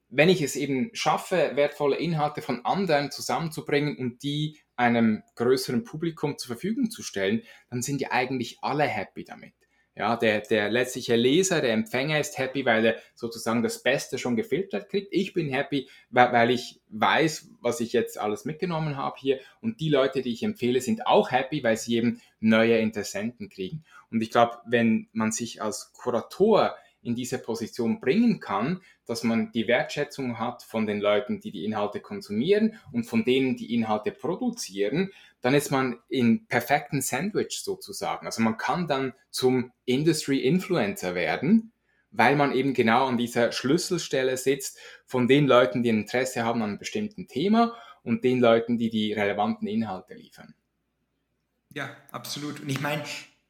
[0.10, 6.38] wenn ich es eben schaffe, wertvolle Inhalte von anderen zusammenzubringen und die einem größeren Publikum
[6.38, 9.54] zur Verfügung zu stellen, dann sind ja eigentlich alle happy damit.
[9.98, 14.36] Ja, der, der letztliche Leser, der Empfänger ist happy, weil er sozusagen das Beste schon
[14.36, 15.08] gefiltert kriegt.
[15.12, 19.40] Ich bin happy, weil, weil ich weiß, was ich jetzt alles mitgenommen habe hier.
[19.62, 23.86] Und die Leute, die ich empfehle, sind auch happy, weil sie eben neue Interessenten kriegen.
[24.12, 29.52] Und ich glaube, wenn man sich als Kurator in diese Position bringen kann, dass man
[29.52, 34.12] die Wertschätzung hat von den Leuten, die die Inhalte konsumieren und von denen, die Inhalte
[34.12, 35.12] produzieren,
[35.46, 38.26] dann ist man in perfekten Sandwich sozusagen.
[38.26, 41.72] Also man kann dann zum Industry Influencer werden,
[42.10, 46.70] weil man eben genau an dieser Schlüsselstelle sitzt von den Leuten, die Interesse haben an
[46.70, 50.56] einem bestimmten Thema und den Leuten, die die relevanten Inhalte liefern.
[51.76, 52.62] Ja, absolut.
[52.62, 53.04] Und ich meine,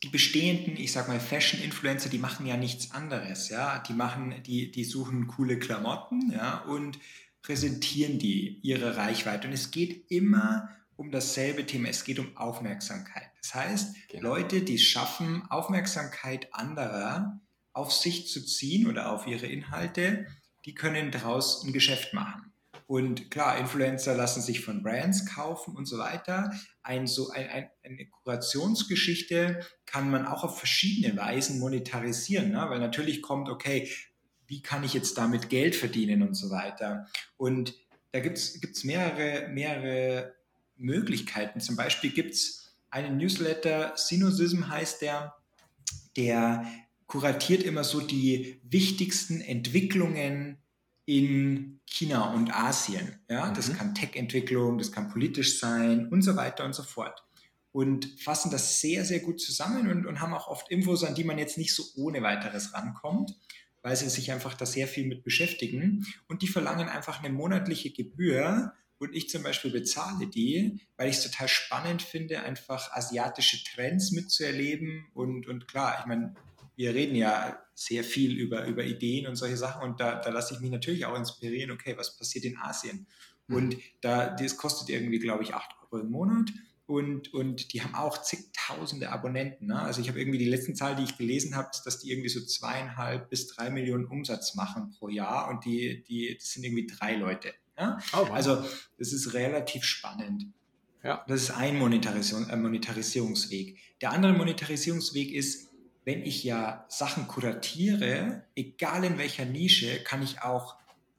[0.04, 3.82] die bestehenden, ich sag mal, Fashion-Influencer, die machen ja nichts anderes, ja.
[3.88, 7.00] Die machen, die, die suchen coole Klamotten, ja, und
[7.42, 9.48] präsentieren die ihre Reichweite.
[9.48, 11.90] Und es geht immer um dasselbe Thema.
[11.90, 13.30] Es geht um Aufmerksamkeit.
[13.42, 14.30] Das heißt, genau.
[14.30, 17.40] Leute, die schaffen, Aufmerksamkeit anderer
[17.74, 20.28] auf sich zu ziehen oder auf ihre Inhalte,
[20.66, 22.54] die können daraus ein Geschäft machen.
[22.88, 26.54] Und klar, Influencer lassen sich von Brands kaufen und so weiter.
[26.84, 32.66] Ein, so ein, ein, eine Kurationsgeschichte kann man auch auf verschiedene Weisen monetarisieren, ne?
[32.70, 33.90] weil natürlich kommt, okay,
[34.48, 37.08] wie kann ich jetzt damit Geld verdienen und so weiter.
[37.38, 37.76] Und
[38.12, 40.36] da gibt es mehrere, mehrere
[40.78, 41.60] Möglichkeiten.
[41.60, 45.36] Zum Beispiel gibt es einen Newsletter, Synosism heißt der,
[46.16, 46.66] der
[47.08, 50.58] kuratiert immer so die wichtigsten Entwicklungen
[51.06, 53.20] in China und Asien.
[53.30, 53.78] Ja, das mhm.
[53.78, 57.24] kann Tech-Entwicklung, das kann politisch sein und so weiter und so fort.
[57.72, 61.26] Und fassen das sehr, sehr gut zusammen und, und haben auch oft Infos, an die
[61.26, 63.36] man jetzt nicht so ohne weiteres rankommt,
[63.82, 66.08] weil sie sich einfach da sehr viel mit beschäftigen.
[66.28, 68.74] Und die verlangen einfach eine monatliche Gebühr.
[68.98, 74.12] Und ich zum Beispiel bezahle die, weil ich es total spannend finde, einfach asiatische Trends
[74.12, 75.06] mitzuerleben.
[75.14, 76.34] Und, und klar, ich meine,
[76.76, 80.54] wir reden ja sehr viel über, über Ideen und solche Sachen und da, da lasse
[80.54, 83.06] ich mich natürlich auch inspirieren, okay, was passiert in Asien?
[83.48, 83.56] Mhm.
[83.56, 86.52] Und da, das kostet irgendwie, glaube ich, 8 Euro im Monat
[86.88, 89.68] und, und die haben auch zigtausende Abonnenten.
[89.68, 89.80] Ne?
[89.80, 92.42] Also ich habe irgendwie die letzten Zahl, die ich gelesen habe, dass die irgendwie so
[92.46, 97.16] zweieinhalb bis drei Millionen Umsatz machen pro Jahr und die, die das sind irgendwie drei
[97.16, 97.54] Leute.
[97.78, 98.00] Ja?
[98.14, 98.32] Oh, wow.
[98.32, 98.64] Also
[98.98, 100.48] das ist relativ spannend.
[101.04, 101.24] Ja.
[101.28, 103.78] Das ist ein Monetarisierung, äh, Monetarisierungsweg.
[104.02, 105.70] Der andere Monetarisierungsweg ist,
[106.04, 110.76] wenn ich ja Sachen kuratiere, egal in welcher Nische, kann ich auch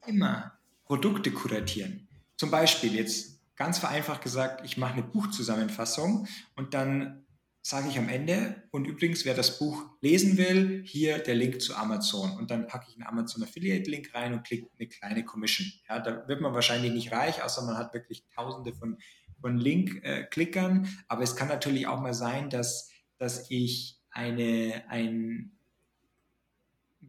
[0.07, 0.53] immer
[0.85, 2.09] Produkte kuratieren.
[2.37, 7.26] Zum Beispiel jetzt ganz vereinfacht gesagt, ich mache eine Buchzusammenfassung und dann
[7.67, 11.75] sage ich am Ende, und übrigens, wer das Buch lesen will, hier der Link zu
[11.75, 12.37] Amazon.
[12.37, 15.67] Und dann packe ich einen Amazon Affiliate Link rein und klicke eine kleine Commission.
[15.89, 18.99] Ja, da wird man wahrscheinlich nicht reich, außer man hat wirklich tausende von,
[19.41, 20.85] von Link-Klickern.
[20.85, 25.56] Äh, Aber es kann natürlich auch mal sein, dass, dass ich eine, ein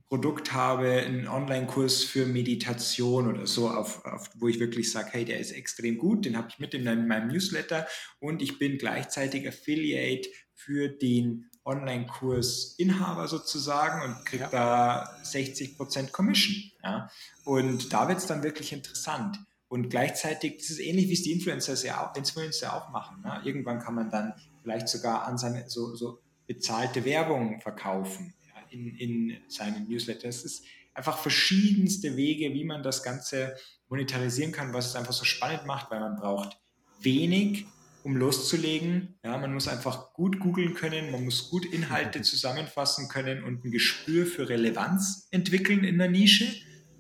[0.09, 5.25] Produkt habe, einen Online-Kurs für Meditation oder so, auf, auf, wo ich wirklich sage, hey,
[5.25, 7.87] der ist extrem gut, den habe ich mit in meinem Newsletter
[8.19, 14.49] und ich bin gleichzeitig Affiliate für den Online-Kurs Inhaber sozusagen und kriege ja.
[14.49, 16.71] da 60% Commission.
[16.81, 17.09] Ja?
[17.43, 19.37] Und da wird es dann wirklich interessant.
[19.67, 23.21] Und gleichzeitig, das ist ähnlich, wie es die Influencer ja auch, Influencer auch machen.
[23.21, 23.41] Ne?
[23.43, 28.33] Irgendwann kann man dann vielleicht sogar an seine, so, so bezahlte Werbung verkaufen
[28.77, 30.27] in, in seinen Newsletter.
[30.27, 30.63] Es ist
[30.93, 33.55] einfach verschiedenste Wege, wie man das Ganze
[33.89, 36.57] monetarisieren kann, was es einfach so spannend macht, weil man braucht
[36.99, 37.65] wenig,
[38.03, 39.19] um loszulegen.
[39.23, 43.71] Ja, man muss einfach gut googeln können, man muss gut Inhalte zusammenfassen können und ein
[43.71, 46.47] Gespür für Relevanz entwickeln in der Nische.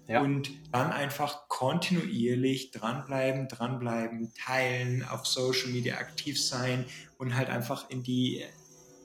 [0.07, 0.21] Ja.
[0.21, 6.85] Und dann einfach kontinuierlich dranbleiben, dranbleiben, teilen, auf Social Media aktiv sein
[7.17, 8.41] und halt einfach in die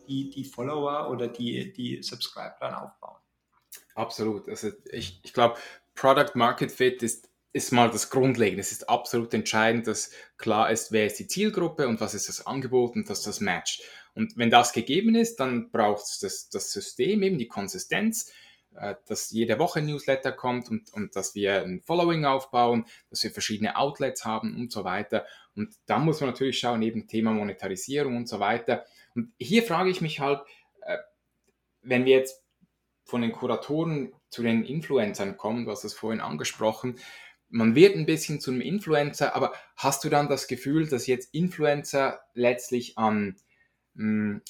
[0.06, 3.16] die, die Follower oder die, die Subscriber dann aufbauen.
[3.94, 4.48] Absolut.
[4.48, 5.58] Also ich, ich glaube,
[5.94, 8.60] Product Market Fit ist, ist mal das Grundlegende.
[8.60, 12.46] Es ist absolut entscheidend, dass klar ist, wer ist die Zielgruppe und was ist das
[12.46, 13.82] Angebot und dass das matcht.
[14.14, 18.30] Und wenn das gegeben ist, dann braucht es das, das System, eben die Konsistenz,
[19.06, 23.30] dass jede Woche ein Newsletter kommt und, und dass wir ein Following aufbauen, dass wir
[23.30, 25.26] verschiedene Outlets haben und so weiter.
[25.54, 28.84] Und da muss man natürlich schauen, eben Thema Monetarisierung und so weiter.
[29.14, 30.40] Und hier frage ich mich halt,
[30.82, 30.98] äh,
[31.82, 32.42] wenn wir jetzt
[33.04, 36.98] von den Kuratoren zu den Influencern kommen, du hast es vorhin angesprochen,
[37.48, 42.20] man wird ein bisschen zum Influencer, aber hast du dann das Gefühl, dass jetzt Influencer
[42.32, 43.36] letztlich an
[43.94, 44.40] mh,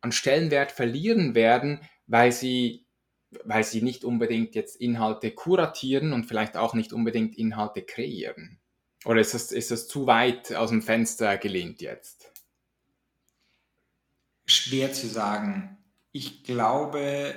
[0.00, 2.86] an Stellenwert verlieren werden, weil sie,
[3.44, 8.58] weil sie nicht unbedingt jetzt Inhalte kuratieren und vielleicht auch nicht unbedingt Inhalte kreieren?
[9.04, 12.32] Oder ist das, ist das zu weit aus dem Fenster gelehnt jetzt?
[14.46, 15.76] Schwer zu sagen.
[16.12, 17.34] Ich glaube,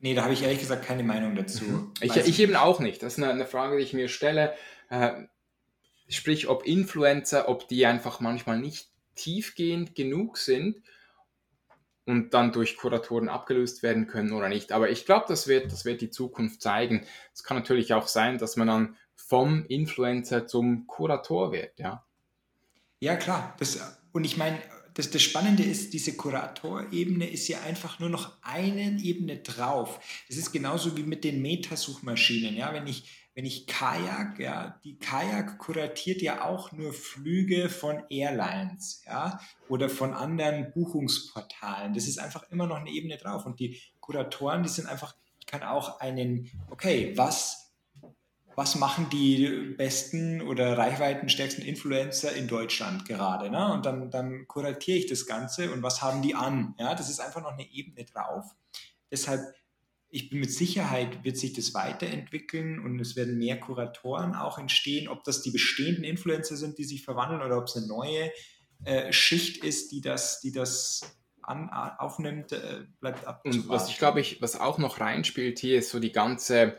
[0.00, 1.64] nee, da habe ich ehrlich gesagt keine Meinung dazu.
[1.64, 1.92] Mhm.
[2.00, 3.02] Ich, ich eben auch nicht.
[3.02, 4.54] Das ist eine, eine Frage, die ich mir stelle.
[4.88, 5.12] Äh,
[6.08, 10.82] sprich, ob Influencer, ob die einfach manchmal nicht tiefgehend genug sind
[12.08, 14.72] und dann durch Kuratoren abgelöst werden können oder nicht.
[14.72, 17.06] Aber ich glaube, das wird, das wird die Zukunft zeigen.
[17.34, 22.06] Es kann natürlich auch sein, dass man dann vom Influencer zum Kurator wird, ja.
[23.00, 23.54] Ja, klar.
[23.58, 24.58] Das, und ich meine,
[24.94, 30.00] das, das Spannende ist, diese Kuratorebene ist ja einfach nur noch eine Ebene drauf.
[30.28, 32.56] Das ist genauso wie mit den Metasuchmaschinen.
[32.56, 32.72] Ja?
[32.72, 39.04] Wenn ich wenn ich Kajak, ja, die Kajak kuratiert ja auch nur Flüge von Airlines,
[39.06, 41.94] ja, oder von anderen Buchungsportalen.
[41.94, 43.46] Das ist einfach immer noch eine Ebene drauf.
[43.46, 47.70] Und die Kuratoren, die sind einfach, ich kann auch einen, okay, was,
[48.56, 53.72] was machen die besten oder reichweitenstärksten Influencer in Deutschland gerade, ne?
[53.72, 57.20] Und dann, dann kuratiere ich das Ganze und was haben die an, ja, das ist
[57.20, 58.56] einfach noch eine Ebene drauf.
[59.12, 59.42] Deshalb
[60.10, 65.08] ich bin mit Sicherheit, wird sich das weiterentwickeln und es werden mehr Kuratoren auch entstehen.
[65.08, 68.30] Ob das die bestehenden Influencer sind, die sich verwandeln oder ob es eine neue
[68.84, 73.42] äh, Schicht ist, die das, die das an, aufnimmt, äh, bleibt ab.
[73.44, 76.78] Und was ich glaube ich, was auch noch reinspielt hier, ist so die ganze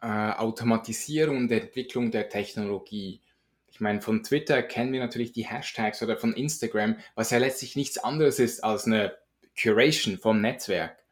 [0.00, 3.20] äh, Automatisierung und Entwicklung der Technologie.
[3.68, 7.76] Ich meine, von Twitter kennen wir natürlich die Hashtags oder von Instagram, was ja letztlich
[7.76, 9.16] nichts anderes ist als eine
[9.60, 11.03] Curation vom Netzwerk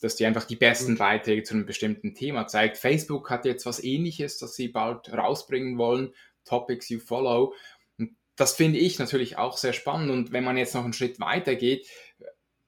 [0.00, 0.98] dass die einfach die besten mhm.
[0.98, 2.76] Beiträge zu einem bestimmten Thema zeigt.
[2.76, 7.54] Facebook hat jetzt was ähnliches, das sie bald rausbringen wollen, Topics you follow.
[7.98, 10.10] Und das finde ich natürlich auch sehr spannend.
[10.10, 11.86] Und wenn man jetzt noch einen Schritt weiter geht,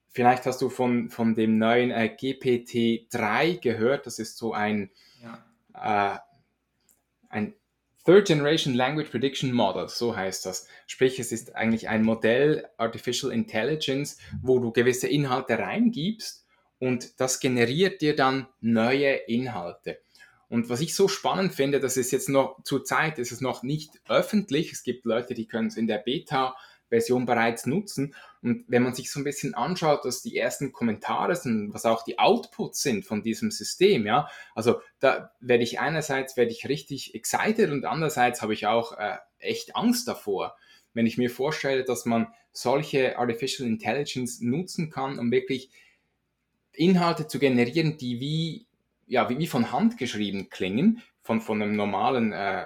[0.09, 4.91] vielleicht hast du von, von dem neuen äh, GPT-3 gehört, das ist so ein,
[5.23, 6.15] ja.
[6.15, 6.19] äh,
[7.29, 7.55] ein
[8.03, 10.67] Third Generation Language Prediction Model, so heißt das.
[10.87, 16.40] Sprich, es ist eigentlich ein Modell Artificial Intelligence, wo du gewisse Inhalte reingibst
[16.81, 19.99] und das generiert dir dann neue Inhalte.
[20.49, 23.61] Und was ich so spannend finde, das ist jetzt noch zur Zeit, ist es noch
[23.61, 24.71] nicht öffentlich.
[24.71, 28.15] Es gibt Leute, die können es in der Beta-Version bereits nutzen.
[28.41, 32.03] Und wenn man sich so ein bisschen anschaut, was die ersten Kommentare sind, was auch
[32.03, 37.13] die Outputs sind von diesem System, ja, also da werde ich einerseits werde ich richtig
[37.13, 40.57] excited und andererseits habe ich auch äh, echt Angst davor,
[40.95, 45.69] wenn ich mir vorstelle, dass man solche Artificial Intelligence nutzen kann, um wirklich
[46.73, 48.67] Inhalte zu generieren, die wie,
[49.07, 52.65] ja, wie, wie von Hand geschrieben klingen, von, von einem normalen äh,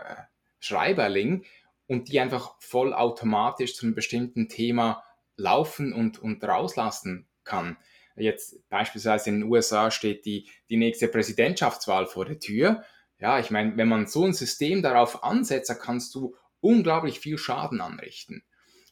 [0.59, 1.43] Schreiberling
[1.87, 5.03] und die einfach vollautomatisch zu einem bestimmten Thema
[5.37, 7.77] laufen und, und rauslassen kann.
[8.15, 12.83] Jetzt beispielsweise in den USA steht die, die nächste Präsidentschaftswahl vor der Tür.
[13.19, 17.37] Ja, ich meine, wenn man so ein System darauf ansetzt, dann kannst du unglaublich viel
[17.37, 18.43] Schaden anrichten.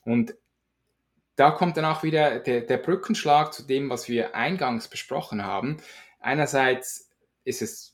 [0.03, 0.35] Und
[1.35, 5.77] da kommt dann auch wieder der, der Brückenschlag zu dem, was wir eingangs besprochen haben.
[6.19, 7.09] Einerseits
[7.43, 7.93] ist es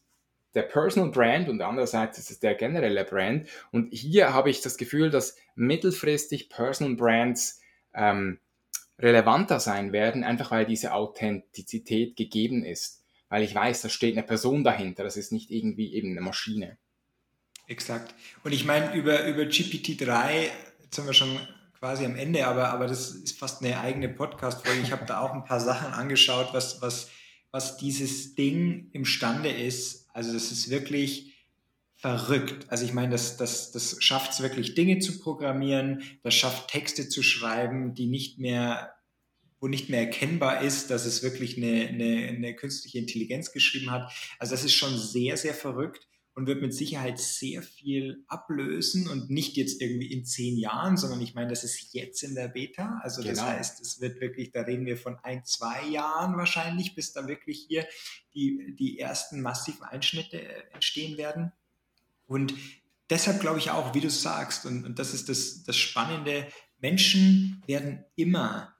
[0.55, 3.47] der Personal Brand und andererseits ist es der generelle Brand.
[3.71, 7.61] Und hier habe ich das Gefühl, dass mittelfristig Personal Brands
[7.93, 8.39] ähm,
[8.97, 13.03] relevanter sein werden, einfach weil diese Authentizität gegeben ist.
[13.29, 16.77] Weil ich weiß, da steht eine Person dahinter, das ist nicht irgendwie eben eine Maschine.
[17.67, 18.15] Exakt.
[18.43, 20.49] Und ich meine, über, über GPT-3,
[20.83, 21.39] jetzt haben wir schon
[21.79, 24.81] quasi am Ende, aber, aber das ist fast eine eigene Podcast-Folge.
[24.81, 27.09] Ich habe da auch ein paar Sachen angeschaut, was, was,
[27.51, 30.09] was dieses Ding imstande ist.
[30.13, 31.33] Also das ist wirklich
[31.95, 32.65] verrückt.
[32.69, 37.07] Also ich meine, das, das, das schafft es wirklich, Dinge zu programmieren, das schafft Texte
[37.07, 38.93] zu schreiben, die nicht mehr,
[39.61, 44.11] wo nicht mehr erkennbar ist, dass es wirklich eine, eine, eine künstliche Intelligenz geschrieben hat.
[44.37, 46.08] Also das ist schon sehr, sehr verrückt.
[46.39, 51.19] Und wird mit Sicherheit sehr viel ablösen und nicht jetzt irgendwie in zehn Jahren, sondern
[51.19, 52.97] ich meine, das ist jetzt in der Beta.
[53.03, 53.49] Also das genau.
[53.49, 57.65] heißt, es wird wirklich, da reden wir von ein, zwei Jahren wahrscheinlich, bis da wirklich
[57.67, 57.85] hier
[58.33, 61.51] die, die ersten massiven Einschnitte entstehen werden.
[62.25, 62.53] Und
[63.09, 66.47] deshalb glaube ich auch, wie du sagst, und, und das ist das, das Spannende,
[66.79, 68.73] Menschen werden immer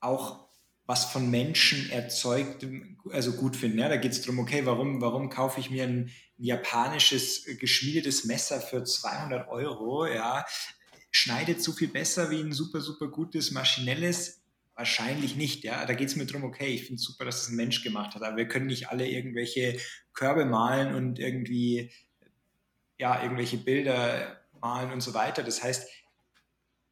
[0.00, 0.43] auch
[0.86, 2.66] was von Menschen erzeugt,
[3.10, 3.78] also gut finden.
[3.78, 8.24] Ja, da geht es darum, okay, warum, warum kaufe ich mir ein, ein, japanisches geschmiedetes
[8.24, 10.06] Messer für 200 Euro?
[10.06, 10.44] Ja,
[11.10, 14.42] schneidet so viel besser wie ein super, super gutes maschinelles?
[14.74, 15.64] Wahrscheinlich nicht.
[15.64, 17.82] Ja, da geht es mir darum, okay, ich finde es super, dass es ein Mensch
[17.82, 19.78] gemacht hat, aber wir können nicht alle irgendwelche
[20.12, 21.92] Körbe malen und irgendwie,
[22.98, 25.42] ja, irgendwelche Bilder malen und so weiter.
[25.44, 25.88] Das heißt,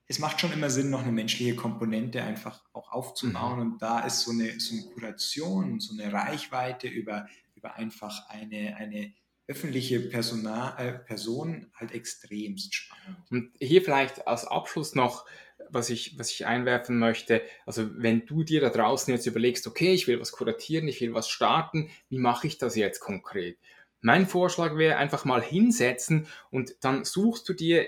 [0.09, 3.57] es macht schon immer Sinn, noch eine menschliche Komponente einfach auch aufzubauen.
[3.57, 3.73] Mhm.
[3.73, 8.77] Und da ist so eine, so eine Kuration, so eine Reichweite über, über einfach eine,
[8.77, 9.15] eine
[9.47, 13.19] öffentliche Persona, äh, Person halt extremst spannend.
[13.31, 15.27] Und hier vielleicht als Abschluss noch,
[15.69, 17.43] was ich, was ich einwerfen möchte.
[17.67, 21.15] Also wenn du dir da draußen jetzt überlegst, okay, ich will was kuratieren, ich will
[21.15, 23.59] was starten, wie mache ich das jetzt konkret?
[24.01, 27.87] Mein Vorschlag wäre einfach mal hinsetzen und dann suchst du dir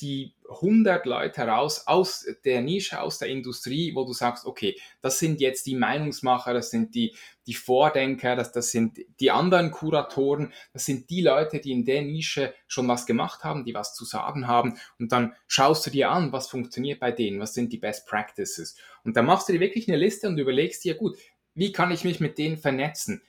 [0.00, 5.18] die 100 Leute heraus aus der Nische, aus der Industrie, wo du sagst, okay, das
[5.18, 7.14] sind jetzt die Meinungsmacher, das sind die,
[7.46, 12.02] die Vordenker, das, das sind die anderen Kuratoren, das sind die Leute, die in der
[12.02, 16.10] Nische schon was gemacht haben, die was zu sagen haben und dann schaust du dir
[16.10, 19.60] an, was funktioniert bei denen, was sind die Best Practices und dann machst du dir
[19.60, 21.16] wirklich eine Liste und überlegst dir, gut,
[21.54, 23.22] wie kann ich mich mit denen vernetzen?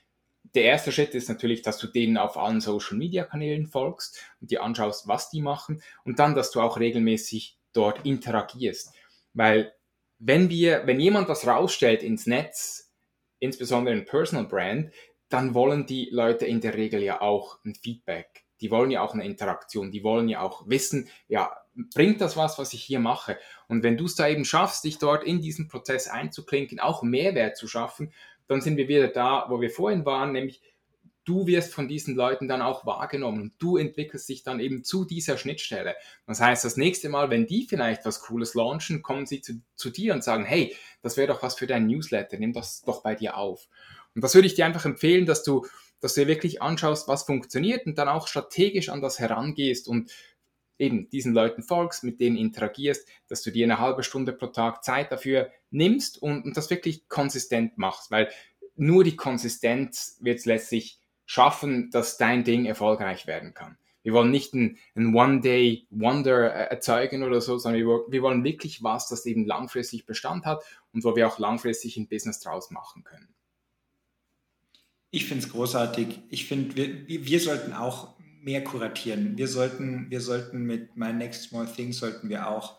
[0.55, 4.51] Der erste Schritt ist natürlich, dass du denen auf allen Social Media Kanälen folgst und
[4.51, 8.93] dir anschaust, was die machen und dann, dass du auch regelmäßig dort interagierst.
[9.33, 9.73] Weil
[10.17, 12.93] wenn wir, wenn jemand was rausstellt ins Netz,
[13.39, 14.91] insbesondere ein Personal Brand,
[15.29, 18.45] dann wollen die Leute in der Regel ja auch ein Feedback.
[18.61, 19.91] Die wollen ja auch eine Interaktion.
[19.91, 21.55] Die wollen ja auch wissen, ja,
[21.93, 23.37] bringt das was, was ich hier mache?
[23.67, 27.57] Und wenn du es da eben schaffst, dich dort in diesen Prozess einzuklinken, auch Mehrwert
[27.57, 28.13] zu schaffen,
[28.47, 30.61] dann sind wir wieder da, wo wir vorhin waren, nämlich
[31.25, 35.05] du wirst von diesen Leuten dann auch wahrgenommen und du entwickelst dich dann eben zu
[35.05, 35.95] dieser Schnittstelle.
[36.27, 39.89] Das heißt, das nächste Mal, wenn die vielleicht was Cooles launchen, kommen sie zu, zu
[39.89, 43.15] dir und sagen, hey, das wäre doch was für dein Newsletter, nimm das doch bei
[43.15, 43.67] dir auf.
[44.13, 45.65] Und das würde ich dir einfach empfehlen, dass du,
[45.99, 50.11] dass du dir wirklich anschaust, was funktioniert und dann auch strategisch an das herangehst und
[50.77, 54.83] eben diesen Leuten folgst, mit denen interagierst, dass du dir eine halbe Stunde pro Tag
[54.83, 58.29] Zeit dafür nimmst und, und das wirklich konsistent machst, weil
[58.75, 63.77] nur die Konsistenz wird es letztlich schaffen, dass dein Ding erfolgreich werden kann.
[64.03, 69.09] Wir wollen nicht ein, ein One-Day-Wonder erzeugen oder so, sondern wir, wir wollen wirklich was,
[69.09, 73.33] das eben langfristig Bestand hat und wo wir auch langfristig ein Business draus machen können.
[75.09, 76.19] Ich finde es großartig.
[76.29, 78.14] Ich finde, wir, wir sollten auch
[78.45, 79.37] mehr kuratieren.
[79.37, 82.77] Wir sollten, wir sollten mit My Next Small Thing sollten wir auch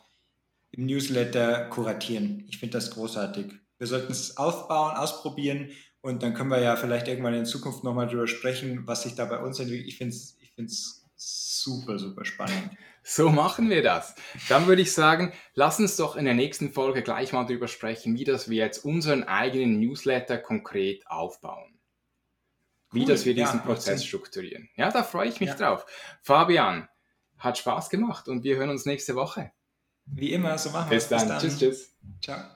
[0.70, 2.44] im Newsletter kuratieren.
[2.48, 3.52] Ich finde das großartig.
[3.78, 8.06] Wir sollten es aufbauen, ausprobieren und dann können wir ja vielleicht irgendwann in Zukunft nochmal
[8.06, 9.88] darüber sprechen, was sich da bei uns entwickelt.
[9.88, 12.70] Ich finde es ich find's super, super spannend.
[13.02, 14.14] So machen wir das.
[14.48, 18.16] Dann würde ich sagen, lass uns doch in der nächsten Folge gleich mal darüber sprechen,
[18.16, 21.75] wie das wir jetzt unseren eigenen Newsletter konkret aufbauen
[22.96, 23.06] wie cool.
[23.06, 24.68] dass wir diesen ja, Prozess strukturieren.
[24.76, 25.54] Ja, da freue ich mich ja.
[25.54, 25.86] drauf.
[26.22, 26.88] Fabian,
[27.38, 29.52] hat Spaß gemacht und wir hören uns nächste Woche.
[30.06, 31.08] Wie immer, so machen wir es.
[31.08, 31.38] Bis dann.
[31.38, 31.96] Tschüss, tschüss.
[32.22, 32.55] Ciao.